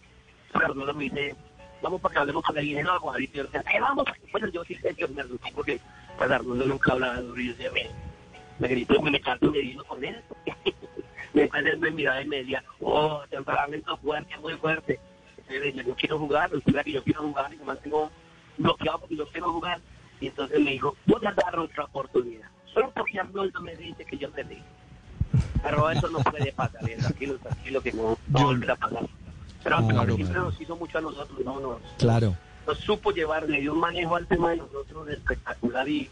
Pero 0.53 0.73
no 0.73 0.93
me 0.93 1.03
dice, 1.05 1.35
vamos 1.81 2.01
para 2.01 2.13
que 2.13 2.19
hablemos 2.19 2.43
con 2.43 2.55
dije, 2.55 2.83
no, 2.83 2.99
Guajarito. 2.99 3.33
Y 3.33 3.37
yo 3.37 3.43
dije, 3.45 3.57
"Eh, 3.57 3.79
vamos. 3.79 4.05
Bueno, 4.31 4.47
yo 4.49 4.63
sí 4.63 4.75
sé 4.75 4.93
que 4.95 5.07
me 5.07 5.21
asusté 5.21 5.51
porque 5.53 5.79
pues 6.17 6.31
Arnoldo 6.31 6.65
nunca 6.65 6.93
hablaba 6.93 7.21
duro 7.21 7.39
y 7.39 7.47
yo 7.47 7.53
decía, 7.53 7.71
me, 7.71 7.89
me 8.59 8.67
gritó, 8.67 9.01
me 9.01 9.15
echó 9.15 9.35
me 9.41 9.59
dijo 9.59 9.83
con 9.85 10.03
él. 10.03 10.21
Después 11.33 11.65
él 11.65 11.79
me 11.79 11.91
miraba 11.91 12.21
y 12.21 12.27
me 12.27 12.37
decía, 12.37 12.63
oh, 12.81 13.21
temperamento 13.29 13.95
fuerte, 13.97 14.37
muy 14.39 14.53
fuerte. 14.55 14.99
Entonces 15.37 15.61
decía, 15.61 15.83
yo 15.83 15.95
quiero 15.95 16.19
jugar, 16.19 16.51
resulta 16.51 16.83
que 16.83 16.91
yo 16.91 17.03
quiero 17.03 17.21
jugar 17.21 17.53
y 17.53 17.57
me 17.57 17.65
mantengo 17.65 18.11
bloqueado 18.57 18.99
porque 18.99 19.15
yo 19.15 19.27
quiero 19.27 19.53
jugar. 19.53 19.79
Y 20.19 20.27
entonces 20.27 20.59
me 20.59 20.71
dijo, 20.71 20.95
voy 21.05 21.25
a 21.25 21.31
dar 21.31 21.57
otra 21.57 21.85
oportunidad. 21.85 22.49
Solo 22.73 22.91
porque 22.91 23.19
Arnoldo 23.19 23.61
me 23.61 23.75
dice 23.75 24.03
que 24.05 24.17
yo 24.17 24.29
te 24.31 24.43
digo. 24.43 24.65
Pero 25.63 25.89
eso 25.91 26.09
no 26.09 26.19
puede 26.19 26.51
pasar, 26.53 26.81
tranquilo, 26.81 27.37
tranquilo, 27.37 27.81
que 27.81 27.93
no, 27.93 28.17
no 28.27 28.43
volverá 28.43 28.73
a 28.73 28.77
pasar. 28.77 29.07
Pero 29.63 29.77
Claro, 29.77 29.87
pero 29.87 30.15
siempre 30.15 30.33
claro. 30.35 30.49
nos 30.51 30.61
hizo 30.61 30.75
mucho 30.77 30.97
a 30.97 31.01
nosotros, 31.01 31.39
¿no? 31.43 31.59
Nos, 31.59 31.81
Claro. 31.97 32.37
nos 32.65 32.77
supo 32.79 33.11
llevar, 33.11 33.47
le 33.49 33.59
dio 33.61 33.73
un 33.73 33.79
manejo 33.79 34.15
al 34.15 34.25
tema 34.27 34.51
de 34.51 34.57
nosotros 34.57 35.09
espectacular 35.09 35.87
y, 35.89 36.09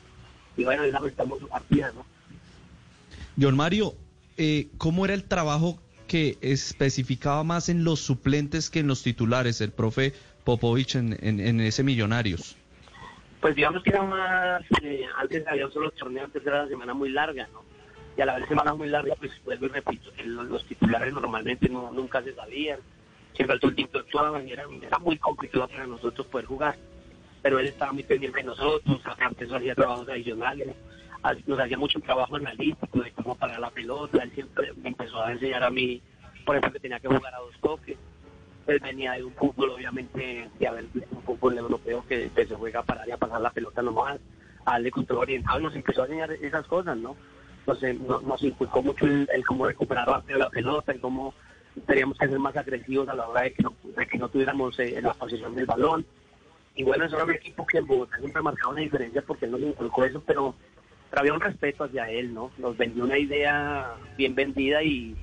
y 0.57 0.63
bueno, 0.63 0.83
ahí 0.83 0.91
lamentamos 0.91 1.39
su 1.39 1.47
partida, 1.47 1.91
¿no? 1.95 2.05
John 3.39 3.55
Mario, 3.55 3.94
eh, 4.38 4.67
¿cómo 4.77 5.05
era 5.05 5.13
el 5.13 5.23
trabajo 5.23 5.79
que 6.07 6.38
especificaba 6.41 7.44
más 7.44 7.69
en 7.69 7.83
los 7.83 7.99
suplentes 7.99 8.69
que 8.69 8.79
en 8.79 8.88
los 8.88 9.03
titulares, 9.03 9.61
el 9.61 9.71
profe 9.71 10.13
Popovich 10.44 10.95
en, 10.95 11.17
en- 11.21 11.39
en 11.39 11.59
ese 11.61 11.83
Millonarios? 11.83 12.55
Pues 13.41 13.55
digamos 13.55 13.83
que 13.83 13.91
era 13.91 14.01
más, 14.03 14.61
eh, 14.81 15.03
antes 15.17 15.45
había 15.47 15.69
solo 15.69 15.91
torneos, 15.91 16.25
antes 16.25 16.45
era 16.45 16.63
la 16.63 16.67
semana 16.67 16.94
muy 16.94 17.09
larga, 17.09 17.47
¿no? 17.53 17.61
Y 18.17 18.21
a 18.21 18.25
la 18.25 18.39
vez 18.39 18.47
semana 18.49 18.73
muy 18.73 18.88
larga, 18.89 19.13
pues 19.15 19.31
vuelvo 19.45 19.67
y 19.67 19.69
repito, 19.69 20.09
los, 20.25 20.47
los 20.47 20.65
titulares 20.65 21.13
normalmente 21.13 21.69
no, 21.69 21.91
nunca 21.91 22.23
se 22.23 22.33
sabían, 22.33 22.79
siempre 23.37 23.57
el 23.61 23.65
último 23.65 23.89
actuaban 23.93 24.47
y 24.47 24.51
era, 24.51 24.65
era 24.81 24.99
muy 24.99 25.17
complicado 25.17 25.67
para 25.67 25.87
nosotros 25.87 26.27
poder 26.27 26.47
jugar. 26.47 26.75
Pero 27.41 27.59
él 27.59 27.67
estaba 27.67 27.93
muy 27.93 28.03
pendiente 28.03 28.39
de 28.39 28.43
nosotros, 28.43 28.99
aparte 29.05 29.45
eso 29.45 29.55
hacía 29.55 29.75
trabajos 29.75 30.09
adicionales, 30.09 30.75
nos 31.45 31.59
hacía 31.59 31.77
mucho 31.77 31.99
trabajo 32.01 32.35
analítico 32.35 32.99
de 32.99 33.11
cómo 33.11 33.35
parar 33.35 33.59
la 33.59 33.69
pelota, 33.69 34.23
él 34.23 34.31
siempre 34.33 34.73
me 34.81 34.89
empezó 34.89 35.21
a 35.21 35.31
enseñar 35.31 35.63
a 35.63 35.69
mí, 35.69 36.01
por 36.45 36.55
ejemplo, 36.55 36.73
que 36.73 36.79
tenía 36.79 36.99
que 36.99 37.07
jugar 37.07 37.33
a 37.35 37.39
dos 37.39 37.55
toques, 37.61 37.97
él 38.65 38.79
venía 38.79 39.13
de 39.13 39.23
un 39.23 39.33
fútbol, 39.33 39.69
obviamente, 39.69 40.49
de 40.59 40.67
haber 40.67 40.85
un 41.11 41.21
fútbol 41.23 41.57
europeo 41.57 42.03
que 42.07 42.29
se 42.35 42.55
juega 42.55 42.79
a 42.79 42.83
parar 42.83 43.07
y 43.07 43.11
a 43.11 43.17
pasar 43.17 43.39
la 43.39 43.51
pelota 43.51 43.81
nomás, 43.81 44.19
a 44.65 44.71
darle 44.73 44.91
control 44.91 45.19
orientado, 45.19 45.59
nos 45.59 45.75
empezó 45.75 46.01
a 46.01 46.05
enseñar 46.05 46.31
esas 46.31 46.65
cosas, 46.65 46.97
¿no? 46.97 47.15
Entonces 47.59 47.99
nos, 47.99 48.23
nos 48.23 48.41
inculcó 48.43 48.81
mucho 48.81 49.05
el, 49.05 49.29
el 49.31 49.45
cómo 49.45 49.67
recuperar 49.67 50.07
rápido 50.07 50.39
la 50.39 50.49
pelota, 50.49 50.91
el 50.91 50.99
cómo 50.99 51.33
teníamos 51.85 52.18
que 52.18 52.27
ser 52.27 52.39
más 52.39 52.56
agresivos 52.56 53.07
a 53.09 53.15
la 53.15 53.27
hora 53.27 53.41
de 53.41 53.53
que 53.53 53.63
no, 53.63 53.74
de 53.83 54.07
que 54.07 54.18
no 54.18 54.29
tuviéramos 54.29 54.77
eh, 54.79 55.01
la 55.01 55.13
posición 55.13 55.56
del 55.56 55.65
balón. 55.65 56.06
Y 56.75 56.83
bueno, 56.83 57.06
eso 57.06 57.15
era 57.15 57.25
un 57.25 57.33
equipo 57.33 57.65
que 57.65 57.79
en 57.79 57.88
Bogotá 57.88 58.18
siempre 58.19 58.41
marcaba 58.41 58.74
una 58.74 58.81
diferencia 58.81 59.21
porque 59.21 59.45
él 59.45 59.51
nos 59.51 59.62
inculcó 59.62 60.06
eso, 60.06 60.21
pero, 60.25 60.53
pero 61.09 61.19
había 61.19 61.33
un 61.33 61.41
respeto 61.41 61.85
hacia 61.85 62.09
él, 62.09 62.33
¿no? 62.33 62.51
Nos 62.57 62.77
vendió 62.77 63.03
una 63.03 63.18
idea 63.18 63.95
bien 64.15 64.35
vendida 64.35 64.83
y, 64.83 65.15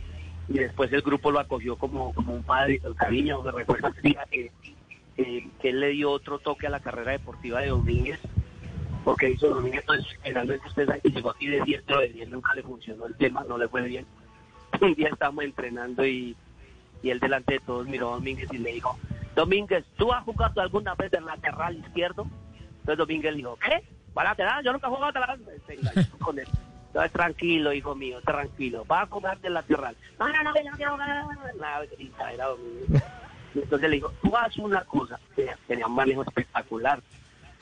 y 0.49 0.59
después 0.59 0.93
el 0.93 1.03
grupo 1.03 1.31
lo 1.31 1.39
acogió 1.39 1.77
como, 1.77 2.13
como 2.13 2.35
un 2.35 2.43
padre 2.43 2.81
con 2.81 2.95
cariño. 2.95 3.43
Me 3.43 3.65
día 4.03 4.27
que, 4.31 4.51
que, 5.17 5.49
que 5.61 5.69
él 5.69 5.81
le 5.81 5.91
dio 5.91 6.11
otro 6.11 6.41
toque 6.41 6.67
a 6.67 6.71
la 6.71 6.81
carrera 6.81 7.13
deportiva 7.13 7.61
de 7.61 7.69
Domínguez, 7.69 8.19
porque 9.05 9.31
hizo 9.31 9.49
Domínguez, 9.49 9.85
pues 9.87 10.05
generalmente 10.23 10.67
usted 10.67 10.89
que 11.03 11.11
llegó 11.11 11.31
aquí 11.31 11.47
de 11.47 11.61
10, 11.61 11.83
pero 11.87 12.01
de 12.01 12.09
10 12.09 12.31
nunca 12.31 12.55
le 12.55 12.63
funcionó 12.63 13.07
el 13.07 13.15
tema, 13.15 13.45
no 13.49 13.59
le 13.59 13.69
fue 13.69 13.83
bien. 13.83 14.07
Un 14.81 14.95
día 14.95 15.11
estábamos 15.11 15.45
entrenando 15.45 16.05
y, 16.05 16.37
y 17.05 17.11
él 17.11 17.21
delante 17.21 17.55
de 17.55 17.61
todos 17.61 17.87
miró 17.87 18.09
a 18.09 18.15
Domínguez 18.15 18.49
y 18.51 18.59
le 18.59 18.73
dijo, 18.73 18.99
Domínguez, 19.37 19.85
¿tú 19.97 20.11
has 20.11 20.25
jugado 20.25 20.63
alguna 20.63 20.95
vez 20.95 21.11
del 21.11 21.27
lateral 21.27 21.77
izquierdo? 21.77 22.27
Entonces 22.81 22.97
Domínguez 22.97 23.33
le 23.33 23.37
dijo, 23.37 23.57
¿qué? 23.57 23.85
¿Para 24.15 24.31
lateral? 24.31 24.65
Yo 24.65 24.73
nunca 24.73 24.87
he 24.87 24.91
jugado 24.91 25.13
lateral. 25.13 25.41
Con 26.19 26.39
él. 26.39 26.49
Entonces, 26.87 27.13
tranquilo, 27.13 27.73
hijo 27.73 27.95
mío, 27.95 28.21
tranquilo. 28.23 28.87
Va 28.87 29.03
a 29.03 29.07
jugar 29.07 29.39
del 29.41 29.53
lateral. 29.53 29.95
No, 30.19 30.29
no, 30.29 30.43
no, 30.45 30.55
yo 30.55 30.71
no 30.71 30.77
quiero. 30.77 30.97
Y 33.55 33.59
Entonces 33.59 33.91
le 33.91 33.97
dijo, 33.97 34.13
tú 34.23 34.35
haz 34.35 34.57
una 34.57 34.83
cosa. 34.85 35.21
Tenía 35.67 35.87
un 35.87 35.95
manejo 35.95 36.23
espectacular. 36.23 37.03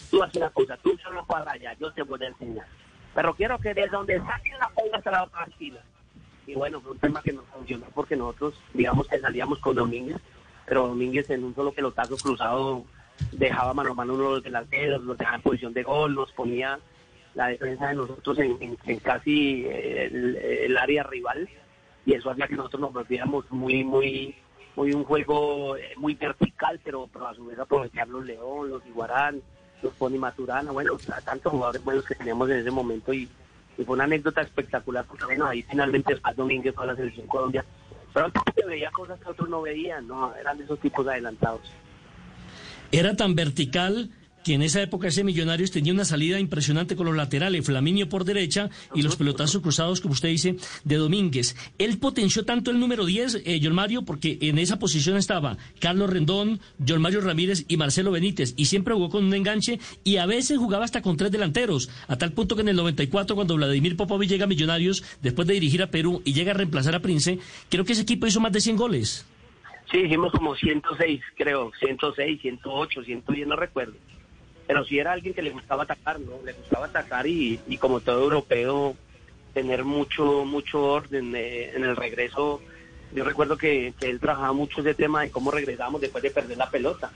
Tú 0.09 0.23
haz 0.23 0.35
una 0.37 0.51
cosa, 0.51 0.77
tú 0.77 0.97
solo 1.03 1.25
para 1.25 1.53
allá, 1.53 1.75
yo 1.81 1.93
te 1.93 2.03
voy 2.03 2.23
a 2.23 2.29
enseñar. 2.29 2.67
Pero 3.15 3.35
quiero 3.35 3.59
que 3.59 3.75
de 3.75 3.89
donde 3.89 4.21
saques 4.21 4.59
la 4.59 4.69
pongas 4.69 5.07
a 5.07 5.11
la 5.11 5.25
otra 5.25 5.45
esquina. 5.45 5.81
Y 6.47 6.55
bueno, 6.55 6.81
fue 6.81 6.93
un 6.93 6.99
tema 6.99 7.23
que 7.23 7.33
nos 7.33 7.45
funcionó 7.47 7.87
porque 7.95 8.17
nosotros, 8.17 8.55
digamos 8.75 9.07
que 9.07 9.19
salíamos 9.21 9.59
con 9.59 9.77
Domínguez, 9.77 10.19
pero 10.67 10.89
Domínguez 10.89 11.31
en 11.31 11.45
un 11.45 11.55
solo 11.55 11.73
pelotazo 11.73 12.17
cruzado 12.17 12.85
dejaba 13.31 13.75
mano 13.75 13.93
a 13.93 13.95
mano 13.95 14.15
uno 14.15 14.25
de 14.25 14.31
los 14.31 14.43
delanteros, 14.43 15.05
nos 15.05 15.19
dejaba 15.19 15.37
en 15.37 15.43
posición 15.43 15.73
de 15.73 15.83
gol, 15.83 16.15
nos 16.15 16.33
ponía 16.33 16.79
la 17.35 17.49
defensa 17.49 17.89
de 17.89 17.95
nosotros 17.95 18.39
en, 18.39 18.77
casi 18.97 19.65
eh, 19.67 20.07
el, 20.07 20.37
el 20.37 20.77
área 20.77 21.03
rival. 21.05 21.49
Y 22.05 22.15
eso 22.15 22.31
hacía 22.31 22.49
que 22.49 22.57
nosotros 22.57 22.81
nos 22.81 22.93
volviéramos 22.93 23.49
muy, 23.51 23.85
muy, 23.85 24.35
muy 24.75 24.93
un 24.93 25.05
juego 25.05 25.77
eh, 25.77 25.93
muy 25.97 26.15
vertical, 26.15 26.81
pero, 26.83 27.09
pero 27.13 27.29
a 27.29 27.35
su 27.35 27.47
vez 27.47 27.59
aprovechar 27.59 28.09
los 28.09 28.25
León, 28.25 28.71
los 28.71 28.85
Iguarán, 28.87 29.41
los 29.83 29.93
Pony 29.95 30.19
Maturana, 30.19 30.73
bueno, 30.73 30.97
tantos 31.25 31.53
jugadores 31.53 31.85
buenos 31.85 32.05
que 32.05 32.15
teníamos 32.15 32.51
en 32.51 32.59
ese 32.59 32.71
momento 32.71 33.13
y, 33.13 33.29
y 33.79 33.85
fue 33.85 33.95
una 33.95 34.05
anécdota 34.05 34.43
espectacular 34.43 35.05
porque 35.07 35.25
bueno, 35.25 35.47
ahí 35.47 35.63
finalmente 35.63 36.17
Paz 36.17 36.37
Domínguez 36.37 36.75
fue 36.75 36.85
a 36.85 36.89
la 36.89 36.97
selección 36.97 37.27
Colombia, 37.27 37.65
pero 38.13 38.31
que 38.55 38.65
veía 38.67 38.91
cosas 38.91 39.19
que 39.21 39.31
otros 39.31 39.49
no 39.49 39.63
veían, 39.63 40.07
no, 40.07 40.35
eran 40.37 40.59
de 40.59 40.65
esos 40.65 40.79
tipos 40.81 41.07
adelantados. 41.07 41.63
Era 42.91 43.17
tan 43.17 43.35
vertical 43.35 44.11
que 44.45 44.55
en 44.55 44.63
esa 44.63 44.83
época 44.83 45.09
ese 45.09 45.25
Millonarios 45.25 45.71
tenía 45.71 45.93
una 45.93 46.05
salida 46.05 46.41
impresionante 46.41 46.97
con 46.97 47.07
los 47.07 47.17
laterales, 47.17 47.65
Flaminio 47.65 48.09
por 48.09 48.25
derecha 48.25 48.71
y 48.95 49.03
los 49.03 49.17
pelotazos 49.17 49.63
cruzados, 49.63 50.01
como 50.01 50.13
usted 50.13 50.29
dice, 50.29 50.57
de 50.85 50.97
Domínguez. 50.97 51.57
Él 51.79 51.99
potenció 51.99 52.45
tanto 52.45 52.71
el 52.71 52.81
número 52.81 53.05
10, 53.05 53.43
eh, 53.45 53.61
porque 54.05 54.39
en 54.41 54.59
esa 54.59 54.79
posición 54.79 55.17
estaba 55.17 55.57
Carlos 55.81 56.11
Rendón, 56.11 56.61
John 56.87 57.01
Mario 57.01 57.21
Ramírez 57.21 57.65
y 57.69 57.77
Marcelo 57.77 58.11
Benítez, 58.11 58.55
y 58.57 58.67
siempre 58.67 58.95
jugó 58.95 59.11
con 59.11 59.25
un 59.25 59.35
enganche 59.35 59.79
y 60.05 60.17
a 60.17 60.27
veces 60.27 60.59
jugaba 60.59 60.85
hasta 60.85 61.03
con 61.03 61.17
tres 61.17 61.31
delanteros, 61.31 61.91
a 62.09 62.17
tal 62.17 62.33
punto 62.33 62.55
que 62.55 62.63
en 62.63 62.69
el 62.69 62.77
94, 62.77 63.35
cuando 63.35 63.57
Vladimir 63.57 63.97
Popovic 63.97 64.29
llega 64.29 64.45
a 64.45 64.49
Millonarios, 64.49 65.03
después 65.23 65.47
de 65.49 65.55
dirigir 65.55 65.83
a 65.83 65.91
Perú 65.91 66.23
y 66.25 66.33
llega 66.33 66.53
a 66.53 66.55
reemplazar 66.55 66.95
a 66.95 67.01
Prince, 67.01 67.39
creo 67.69 67.85
que 67.85 67.93
ese 67.93 68.03
equipo 68.03 68.27
hizo 68.27 68.41
más 68.41 68.53
de 68.53 68.61
100 68.61 68.77
goles. 68.77 69.27
Sí, 69.91 69.99
hicimos 69.99 70.33
como 70.33 70.55
106, 70.55 71.21
creo, 71.37 71.71
106, 71.79 72.41
108, 72.41 73.05
110, 73.05 73.47
no 73.47 73.57
recuerdo. 73.57 73.95
Pero 74.73 74.87
sí 74.87 74.99
era 74.99 75.13
alguien 75.13 75.35
que 75.35 75.43
le 75.43 75.51
gustaba 75.51 75.83
atacar, 75.83 76.19
¿no? 76.19 76.33
Le 76.47 76.55
gustaba 76.55 76.87
atacar 76.87 77.27
y, 77.27 77.61
y 77.69 77.77
como 77.77 78.01
todo 78.01 78.23
europeo, 78.23 78.97
tener 79.53 79.85
mucho, 79.85 80.47
mucho 80.47 80.83
orden 80.83 81.37
eh, 81.37 81.73
en 81.75 81.85
el 81.85 81.95
regreso. 81.95 82.63
Yo 83.15 83.23
recuerdo 83.23 83.59
que, 83.59 83.93
que 84.01 84.09
él 84.09 84.19
trabajaba 84.19 84.55
mucho 84.55 84.81
ese 84.81 84.95
tema 84.95 85.21
de 85.21 85.31
cómo 85.31 85.51
regresamos 85.51 86.01
después 86.01 86.23
de 86.23 86.31
perder 86.31 86.57
la 86.57 86.71
pelota. 86.71 87.13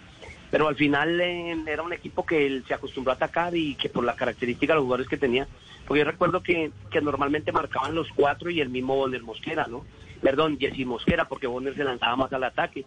Pero 0.51 0.69
al 0.69 0.77
final 0.77 1.19
eh, 1.19 1.57
era 1.67 1.83
un 1.83 1.95
equipo 1.95 2.27
que 2.27 2.45
él 2.47 2.63
se 2.69 2.75
acostumbró 2.75 3.13
a 3.13 3.15
atacar 3.17 3.57
y 3.57 3.75
que 3.75 3.89
por 3.89 4.05
la 4.05 4.17
característica 4.17 4.75
de 4.75 4.77
los 4.77 4.85
jugadores 4.85 5.09
que 5.09 5.17
tenía, 5.17 5.49
porque 5.87 6.01
yo 6.01 6.05
recuerdo 6.05 6.43
que, 6.43 6.73
que 6.91 7.01
normalmente 7.01 7.53
marcaban 7.53 7.95
los 7.95 8.09
cuatro 8.15 8.51
y 8.51 8.61
el 8.61 8.69
mismo 8.69 8.97
Bonner 8.97 9.23
Mosquera, 9.23 9.67
¿no? 9.67 9.83
Perdón, 10.21 10.59
Jessy 10.59 10.85
Mosquera, 10.85 11.27
porque 11.27 11.47
Bonner 11.47 11.75
se 11.75 11.85
lanzaba 11.85 12.17
más 12.17 12.33
al 12.35 12.45
ataque. 12.45 12.85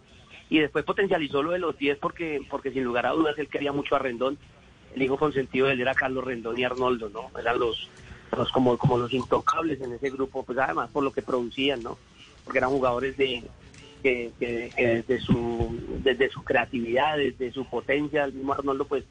Y 0.50 0.58
después 0.58 0.84
potencializó 0.84 1.42
lo 1.42 1.52
de 1.52 1.60
los 1.60 1.78
10 1.78 1.98
porque, 1.98 2.42
porque 2.50 2.72
sin 2.72 2.82
lugar 2.82 3.06
a 3.06 3.12
dudas 3.12 3.38
él 3.38 3.48
quería 3.48 3.72
mucho 3.72 3.94
a 3.94 4.00
Rendón. 4.00 4.36
El 4.94 5.02
hijo 5.02 5.16
consentido 5.16 5.66
de 5.66 5.74
él 5.74 5.80
era 5.80 5.94
Carlos 5.94 6.24
Rendón 6.24 6.58
y 6.58 6.64
Arnoldo, 6.64 7.08
¿no? 7.10 7.30
Eran 7.38 7.58
los, 7.58 7.88
los 8.36 8.50
como, 8.52 8.76
como 8.76 8.98
los 8.98 9.12
intocables 9.12 9.80
en 9.80 9.92
ese 9.92 10.10
grupo, 10.10 10.42
pues 10.42 10.58
además 10.58 10.90
por 10.90 11.04
lo 11.04 11.12
que 11.12 11.22
producían, 11.22 11.82
¿no? 11.82 11.98
Porque 12.44 12.58
eran 12.58 12.70
jugadores 12.70 13.16
de, 13.16 13.44
que, 14.02 14.32
que, 14.38 14.72
desde 14.76 15.20
su 15.20 15.78
desde 16.02 16.30
su 16.30 16.42
creatividad, 16.42 17.18
desde 17.18 17.52
su 17.52 17.64
potencia, 17.66 18.24
el 18.24 18.32
mismo 18.32 18.52
Arnoldo 18.52 18.86
pues 18.86 19.04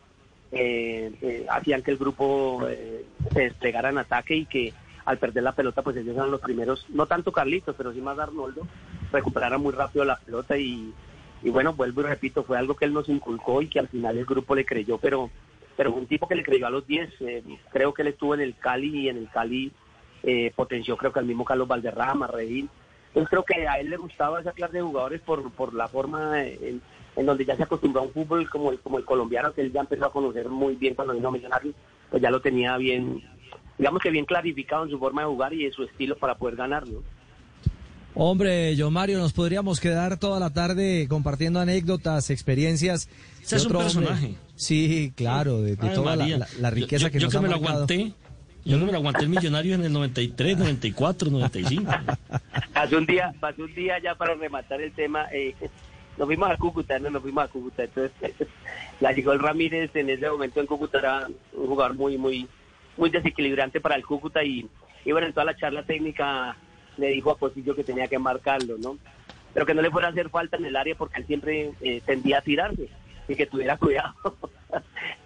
eh, 0.52 1.12
eh, 1.22 1.46
hacían 1.50 1.84
que 1.84 1.92
el 1.92 1.98
grupo 1.98 2.68
eh, 2.68 3.06
se 3.32 3.42
desplegara 3.42 3.90
en 3.90 4.00
ataque 4.00 4.36
y 4.36 4.46
que 4.46 4.74
al 5.06 5.18
perder 5.18 5.44
la 5.44 5.54
pelota 5.54 5.82
pues 5.82 5.98
ellos 5.98 6.16
eran 6.16 6.32
los 6.32 6.42
primeros, 6.42 6.86
no 6.90 7.06
tanto 7.06 7.32
Carlitos, 7.32 7.76
pero 7.78 7.94
sí 7.94 8.02
más 8.02 8.18
Arnoldo, 8.20 8.68
recuperara 9.12 9.58
muy 9.58 9.74
rápido 9.74 10.06
la 10.06 10.18
pelota 10.18 10.58
y 10.58 10.94
bueno, 11.42 11.74
vuelvo 11.74 12.02
y 12.02 12.06
repito, 12.06 12.44
fue 12.44 12.58
algo 12.58 12.76
que 12.76 12.86
él 12.86 12.94
nos 12.94 13.08
inculcó 13.08 13.62
y 13.62 13.68
que 13.68 13.80
al 13.80 13.88
final 13.88 14.18
el 14.18 14.26
grupo 14.26 14.56
le 14.56 14.66
creyó, 14.66 14.98
pero 14.98 15.30
pero 15.80 15.94
un 15.94 16.08
tipo 16.08 16.28
que 16.28 16.36
le 16.36 16.44
creyó 16.44 16.68
a 16.68 16.70
los 16.70 16.86
10, 16.86 17.10
eh, 17.22 17.42
creo 17.72 17.94
que 17.94 18.02
él 18.02 18.10
estuvo 18.10 18.34
en 18.34 18.42
el 18.42 18.54
Cali 18.58 19.04
y 19.04 19.08
en 19.08 19.16
el 19.16 19.30
Cali 19.30 19.72
eh, 20.24 20.52
potenció 20.54 20.98
creo 20.98 21.14
que 21.14 21.20
al 21.20 21.26
mismo 21.26 21.46
Carlos 21.46 21.70
Valderrama, 21.70 22.28
Redín, 22.28 22.70
entonces 23.08 23.30
creo 23.30 23.44
que 23.44 23.66
a 23.66 23.80
él 23.80 23.90
le 23.90 23.96
gustaba 23.96 24.42
esa 24.42 24.52
clase 24.52 24.74
de 24.74 24.82
jugadores 24.82 25.22
por, 25.22 25.50
por 25.54 25.74
la 25.74 25.88
forma 25.88 26.44
en, 26.44 26.82
en 27.16 27.26
donde 27.26 27.46
ya 27.46 27.56
se 27.56 27.64
acostumbró 27.64 28.02
a 28.02 28.04
un 28.04 28.12
fútbol 28.12 28.50
como 28.50 28.72
el, 28.72 28.80
como 28.80 28.98
el 28.98 29.06
colombiano, 29.06 29.54
que 29.54 29.62
él 29.62 29.72
ya 29.72 29.80
empezó 29.80 30.08
a 30.08 30.12
conocer 30.12 30.50
muy 30.50 30.76
bien 30.76 30.96
cuando 30.96 31.14
vino 31.14 31.30
a 31.30 31.32
Millonarios, 31.32 31.74
pues 32.10 32.22
ya 32.22 32.30
lo 32.30 32.42
tenía 32.42 32.76
bien, 32.76 33.24
digamos 33.78 34.02
que 34.02 34.12
bien 34.12 34.26
clarificado 34.26 34.84
en 34.84 34.90
su 34.90 35.00
forma 35.00 35.22
de 35.22 35.28
jugar 35.30 35.54
y 35.54 35.66
en 35.66 35.72
su 35.72 35.84
estilo 35.84 36.18
para 36.18 36.36
poder 36.36 36.58
ganarlo. 36.58 37.04
Hombre, 38.16 38.76
yo 38.76 38.92
Mario, 38.92 39.20
nos 39.20 39.34
podríamos 39.34 39.80
quedar 39.80 40.18
toda 40.18 40.40
la 40.40 40.50
tarde 40.50 41.08
compartiendo 41.08 41.60
anécdotas, 41.60 42.30
experiencias. 42.30 43.08
Ese 43.42 43.56
es 43.58 43.66
un 43.66 43.76
hombre. 43.76 43.84
personaje. 43.84 44.36
Sí, 44.56 45.14
claro, 45.16 45.62
de, 45.62 45.76
de 45.76 45.88
Ay, 45.90 45.96
toda 45.96 46.16
la, 46.16 46.28
la- 46.28 46.48
la 46.60 46.70
riqueza 46.70 47.06
yo, 47.08 47.12
que 47.12 47.20
yo 47.20 47.26
nos 47.28 47.32
que 47.34 47.38
ha 47.38 47.42
me 47.42 47.48
lo 47.50 47.56
aguanté, 47.56 48.14
yo 48.66 48.78
que 48.80 48.86
me 48.86 48.92
lo 48.92 48.98
aguanté 48.98 49.24
el 49.24 49.30
millonario 49.30 49.76
en 49.76 49.86
el 49.86 49.94
93, 49.94 50.58
94, 50.58 51.30
95. 51.32 51.92
Hace 52.74 52.96
un 52.96 53.06
día, 53.06 53.34
pasó 53.40 53.64
un 53.64 53.74
día 53.74 54.00
ya 54.04 54.16
para 54.16 54.34
rematar 54.36 54.82
el 54.82 54.92
tema, 54.92 55.28
eh, 55.32 55.56
nos 56.18 56.28
fuimos 56.28 56.50
a 56.52 56.58
Cúcuta, 56.58 57.00
no 57.00 57.10
nos 57.10 57.22
fuimos 57.22 57.46
a 57.46 57.48
Cúcuta, 57.48 57.84
entonces 57.84 58.12
la 59.00 59.14
llegó 59.14 59.32
el 59.32 59.40
Ramírez 59.40 59.92
en 59.96 60.10
ese 60.10 60.30
momento 60.30 60.60
en 60.60 60.68
Cúcuta 60.68 60.98
era 61.00 61.28
un 61.54 61.68
jugador 61.68 61.96
muy, 61.96 62.18
muy, 62.18 62.48
muy 62.98 63.10
desequilibrante 63.10 63.80
para 63.80 63.96
el 63.96 64.06
Cúcuta 64.06 64.44
y, 64.44 64.68
y 65.06 65.12
bueno, 65.14 65.28
en 65.28 65.34
toda 65.34 65.46
la 65.46 65.56
charla 65.56 65.84
técnica 65.84 66.58
le 67.00 67.08
dijo 67.08 67.32
a 67.32 67.38
Posillo 67.38 67.76
que 67.76 67.84
tenía 67.84 68.08
que 68.08 68.20
marcarlo, 68.20 68.78
¿no? 68.78 68.98
Pero 69.54 69.66
que 69.66 69.74
no 69.74 69.82
le 69.82 69.90
fuera 69.90 70.10
a 70.10 70.12
hacer 70.12 70.30
falta 70.30 70.58
en 70.58 70.66
el 70.66 70.76
área 70.76 70.96
porque 70.96 71.20
él 71.20 71.28
siempre 71.28 71.72
eh, 71.82 72.02
tendía 72.06 72.40
a 72.40 72.42
tirarse 72.42 72.90
y 73.28 73.36
que 73.36 73.46
tuviera 73.46 73.78
cuidado. 73.80 74.14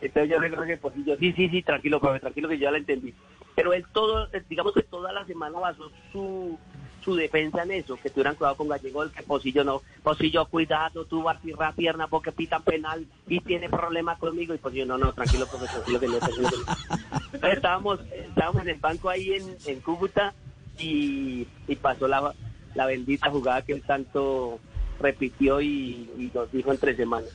Entonces 0.02 0.30
yo 0.30 0.40
recuerdo 0.40 0.66
que 0.66 0.78
Posillo, 0.78 1.18
sí, 1.18 1.34
sí, 1.34 1.50
sí, 1.50 1.62
tranquilo, 1.64 2.00
profe, 2.00 2.20
tranquilo 2.20 2.50
que 2.50 2.58
yo 2.58 2.64
ya 2.64 2.72
lo 2.72 2.78
entendí. 2.78 3.14
Pero 3.56 3.74
él 3.74 3.86
todo, 3.92 4.28
eh, 4.34 4.44
digamos 4.50 4.74
que 4.74 4.84
toda 4.84 5.12
la 5.12 5.26
semana 5.26 5.60
basó 5.60 5.92
su, 6.12 6.58
su 7.04 7.16
defensa 7.16 7.64
en 7.64 7.72
eso, 7.72 7.98
que 7.98 8.10
tuvieran 8.10 8.36
cuidado 8.36 8.58
con 8.58 8.68
Gallego, 8.68 9.10
que 9.12 9.24
Posillo 9.24 9.64
no, 9.64 9.82
Posillo 10.02 10.46
cuidado, 10.48 11.06
tú 11.06 11.24
vas 11.24 11.38
a 11.38 11.42
tirar 11.42 11.60
la 11.60 11.72
pierna 11.74 12.08
porque 12.08 12.32
pitan 12.32 12.64
penal 12.64 13.06
y 13.28 13.40
tiene 13.42 13.70
problemas 13.70 14.18
conmigo, 14.18 14.54
y 14.54 14.58
Posillo 14.58 14.86
no, 14.86 14.98
no, 14.98 15.14
tranquilo, 15.14 15.48
profe, 15.48 15.68
tranquilo 15.68 16.00
que 16.00 16.08
no, 16.08 16.18
tranquilo 16.20 16.50
que 16.50 17.38
no. 17.38 17.48
Estábamos, 17.54 18.00
estábamos 18.12 18.62
en 18.64 18.70
el 18.70 18.80
banco 18.80 19.10
ahí 19.10 19.34
en, 19.34 19.56
en 19.66 19.80
Cúcuta 19.82 20.34
y, 20.80 21.48
y 21.68 21.76
pasó 21.76 22.08
la, 22.08 22.34
la 22.76 22.86
bendita 22.86 23.30
jugada 23.30 23.62
que 23.62 23.74
él 23.74 23.84
tanto 23.84 24.60
repitió 25.00 25.62
y, 25.62 26.10
y 26.18 26.32
nos 26.34 26.52
dijo 26.52 26.72
entre 26.72 26.96
semanas. 26.96 27.30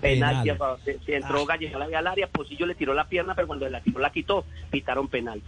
Penal, 0.00 0.42
Penal. 0.42 0.78
se, 0.84 0.98
se 1.00 1.16
entró 1.16 1.46
Gallego 1.46 1.78
al 1.78 2.06
área, 2.06 2.26
Posillo 2.26 2.66
le 2.66 2.74
tiró 2.74 2.92
la 2.92 3.08
pierna, 3.08 3.34
pero 3.34 3.46
cuando 3.46 3.68
la 3.68 3.80
tiró 3.80 4.00
la 4.00 4.10
quitó, 4.10 4.44
pitaron 4.70 5.08
penal. 5.08 5.40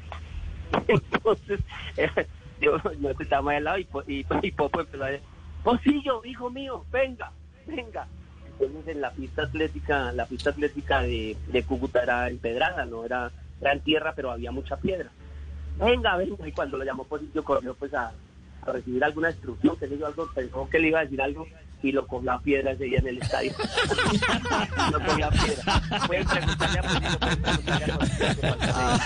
Entonces, 0.89 1.61
eh, 1.97 2.27
yo 2.61 2.79
no 2.99 3.11
estaba 3.11 3.43
más 3.43 3.57
al 3.57 3.65
lado 3.65 3.79
y, 3.79 3.89
y, 4.07 4.27
y 4.43 4.51
Popo 4.53 4.81
empezó 4.81 5.05
a 5.05 5.09
decir, 5.09 5.27
Pocillo, 5.63 6.25
hijo 6.25 6.51
mío, 6.51 6.85
venga, 6.91 7.33
venga. 7.67 8.07
Entonces 8.59 8.95
en 8.95 9.01
la 9.01 9.11
pista 9.11 9.43
atlética, 9.43 10.13
la 10.13 10.27
pista 10.27 10.51
atlética 10.51 11.03
de, 11.03 11.37
de 11.49 11.63
Cúcuta 11.65 12.03
era 12.03 12.29
empedrada, 12.29 12.87
no 12.87 13.05
era, 13.05 13.31
era 13.61 13.73
en 13.73 13.81
tierra, 13.81 14.15
pero 14.17 14.31
había 14.31 14.53
mucha 14.53 14.77
piedra. 14.77 15.11
Venga, 15.79 16.17
venga, 16.17 16.49
y 16.49 16.53
cuando 16.53 16.79
lo 16.79 16.85
llamó 16.85 17.05
Pocillo 17.05 17.45
corrió 17.45 17.75
pues 17.75 17.93
a, 17.95 18.13
a 18.63 18.73
recibir 18.73 19.05
alguna 19.05 19.31
instrucción, 19.31 19.77
que 19.77 19.89
sé 19.89 19.99
yo, 19.99 20.07
algo, 20.07 20.29
pensó 20.35 20.69
que 20.69 20.79
le 20.79 20.89
iba 20.89 21.01
a 21.01 21.05
decir 21.05 21.21
algo 21.21 21.47
y 21.83 21.93
lo 21.93 22.07
cogió 22.07 22.33
a 22.33 22.41
piedra 22.41 22.73
ese 22.73 22.85
día 22.85 22.99
en 22.99 23.09
el 23.09 23.19
estadio. 23.19 23.53
lo 24.93 25.01
cogió 25.05 25.27
a 25.27 25.31
piedra. 25.31 25.83
Pueden 26.07 26.27
preguntarle 26.27 26.79
a 26.79 26.83
Pocillo, 26.83 27.19
pueden 27.19 27.43
preguntarle 27.43 27.93
a. 27.93 28.99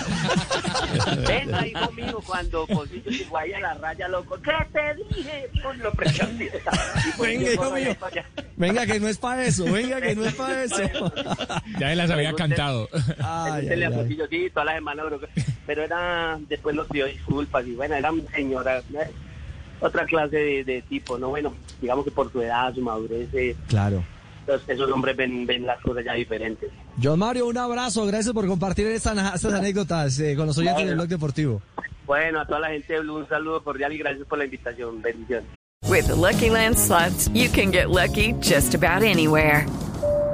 Venga, 1.27 1.67
hijo 1.67 1.91
mío, 1.91 2.19
cuando 2.25 2.65
Pocillo 2.67 3.11
llegó 3.11 3.37
ahí 3.37 3.53
a 3.53 3.59
la 3.59 3.73
raya, 3.75 4.07
loco, 4.07 4.37
¿qué 4.41 4.51
te 4.73 4.95
dije? 5.03 5.49
Pues 5.61 5.77
lo 5.79 5.91
prestó 5.91 6.27
Venga, 7.21 7.51
hijo 7.51 7.71
mío. 7.71 7.95
Venga, 8.57 8.85
que 8.85 8.99
no 8.99 9.07
es 9.07 9.17
para 9.17 9.45
eso, 9.45 9.65
venga, 9.65 10.01
que 10.01 10.15
no 10.15 10.25
es 10.25 10.33
para 10.33 10.63
eso. 10.65 10.77
Ya 11.79 11.91
él 11.91 11.97
las 11.97 12.09
había 12.09 12.33
cantado. 12.33 12.89
Ay, 13.19 13.67
ay, 13.69 13.83
a 13.83 13.87
ay. 13.89 14.17
Sí, 14.29 14.49
toda 14.49 14.65
la 14.65 14.75
semana, 14.75 15.03
bro. 15.03 15.19
Pero 15.71 15.83
era, 15.85 16.37
después 16.49 16.75
los 16.75 16.85
pidió 16.87 17.05
disculpas 17.05 17.65
y 17.65 17.75
bueno, 17.75 17.95
era 17.95 18.11
señora, 18.35 18.81
otra 19.79 20.05
clase 20.05 20.35
de, 20.35 20.63
de 20.65 20.81
tipo, 20.81 21.17
¿no? 21.17 21.29
Bueno, 21.29 21.53
digamos 21.81 22.03
que 22.03 22.11
por 22.11 22.29
su 22.29 22.41
edad, 22.41 22.73
su 22.75 22.81
madurez, 22.81 23.29
eh, 23.33 23.55
Claro. 23.69 24.03
los- 24.47 24.67
esos 24.67 24.91
hombres 24.91 25.15
ven, 25.15 25.45
ven 25.47 25.65
las 25.65 25.79
cosas 25.79 26.03
ya 26.03 26.11
diferentes. 26.13 26.69
John 27.01 27.19
Mario, 27.19 27.47
un 27.47 27.57
abrazo, 27.57 28.05
gracias 28.05 28.33
por 28.33 28.45
compartir 28.47 28.85
estas, 28.87 29.33
estas 29.35 29.53
anécdotas 29.53 30.19
eh, 30.19 30.35
con 30.35 30.47
los 30.47 30.57
oyentes 30.57 30.85
del 30.85 30.95
Blog 30.95 31.07
Deportivo. 31.07 31.61
Bueno, 32.05 32.41
a 32.41 32.45
toda 32.45 32.59
la 32.59 32.69
gente 32.71 32.91
de 32.91 32.99
Blue, 32.99 33.15
un 33.19 33.29
saludo 33.29 33.63
cordial 33.63 33.93
y 33.93 33.97
gracias 33.99 34.27
por 34.27 34.37
la 34.39 34.43
invitación. 34.43 35.01
Bendiciones. 35.01 35.47
With 35.87 36.07
the 36.07 36.15
Lucky 36.15 36.49
Land 36.49 36.75
slots, 36.77 37.29
you 37.33 37.49
can 37.49 37.71
get 37.71 37.87
lucky 37.87 38.33
just 38.41 38.75
about 38.75 39.03
anywhere. 39.03 39.65